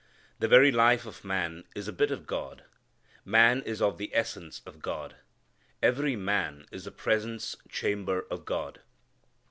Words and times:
The 0.39 0.47
very 0.47 0.71
life 0.71 1.05
of 1.05 1.23
man 1.23 1.63
is 1.75 1.87
a 1.87 1.93
bit 1.93 2.09
of 2.09 2.25
God. 2.25 2.63
Man 3.23 3.61
is 3.61 3.83
of 3.83 3.99
the 3.99 4.09
essence 4.15 4.59
of 4.65 4.79
God. 4.81 5.15
Every 5.83 6.15
man 6.15 6.65
is 6.71 6.85
the 6.85 6.91
presence 6.91 7.55
chamber 7.69 8.25
of 8.31 8.43
God. 8.43 8.81